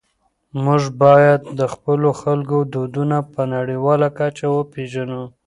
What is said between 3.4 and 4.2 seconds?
نړيواله